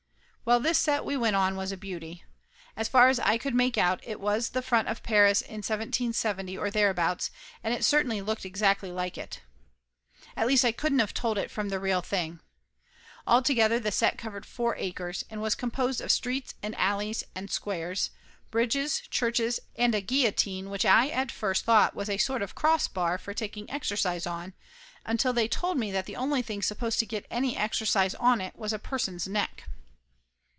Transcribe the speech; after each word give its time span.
Well, 0.43 0.59
this 0.59 0.79
set 0.79 1.05
we 1.05 1.15
went 1.15 1.35
on 1.37 1.55
was 1.55 1.71
a 1.71 1.77
beauty. 1.77 2.23
As 2.75 2.89
far 2.89 3.07
as 3.07 3.19
I 3.19 3.37
could 3.37 3.53
make 3.55 3.77
out 3.77 4.01
it 4.05 4.19
was 4.19 4.49
the 4.49 4.63
front 4.63 4.89
of 4.89 5.03
Paris 5.03 5.41
in 5.41 5.57
1770 5.57 6.57
or 6.57 6.69
thereabouts 6.71 7.29
and 7.63 7.73
it 7.73 7.85
certainly 7.85 8.21
looked 8.21 8.43
exactly 8.43 8.91
like 8.91 9.17
it. 9.19 9.41
At 10.35 10.47
least 10.47 10.65
I 10.65 10.71
couldn't 10.73 10.99
of 10.99 11.13
told 11.13 11.37
it 11.37 11.51
from 11.51 11.69
the 11.69 11.79
real 11.79 12.01
thing. 12.01 12.39
Alto 13.25 13.53
gether 13.53 13.79
the 13.79 13.91
set 13.93 14.17
covered 14.17 14.45
four 14.45 14.75
acres, 14.77 15.23
and 15.29 15.41
was 15.41 15.55
composed 15.55 16.01
of 16.01 16.11
streets 16.11 16.55
and 16.63 16.75
alleys 16.75 17.23
and 17.35 17.49
squares, 17.49 18.09
bridges, 18.49 19.03
churches 19.11 19.59
and 19.77 19.93
a 19.95 20.01
guillotine 20.01 20.69
which 20.71 20.83
I 20.87 21.07
at 21.09 21.31
first 21.31 21.63
thought 21.63 21.95
was 21.95 22.09
a 22.09 22.17
sort 22.17 22.41
of 22.41 22.55
cross 22.55 22.87
bar 22.89 23.17
for 23.19 23.33
taking 23.35 23.69
exercise 23.71 24.25
on 24.27 24.53
until 25.05 25.31
they 25.33 25.47
told 25.47 25.77
me 25.77 25.91
that 25.93 26.07
the 26.07 26.15
only 26.17 26.41
thing 26.41 26.61
supposed 26.63 26.97
to 26.99 27.05
get 27.05 27.25
any 27.31 27.55
exercise 27.55 28.15
on 28.15 28.41
it 28.41 28.55
was 28.57 28.73
a 28.73 28.79
person's 28.79 29.27
neck. 29.29 29.63